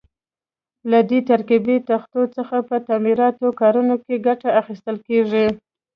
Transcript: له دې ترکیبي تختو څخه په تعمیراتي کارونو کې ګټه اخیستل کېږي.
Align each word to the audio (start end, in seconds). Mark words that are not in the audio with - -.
له 0.89 0.99
دې 1.09 1.19
ترکیبي 1.29 1.77
تختو 1.89 2.21
څخه 2.37 2.57
په 2.69 2.75
تعمیراتي 2.87 3.49
کارونو 3.61 3.95
کې 4.03 4.23
ګټه 4.27 4.49
اخیستل 4.61 4.97
کېږي. 5.07 5.45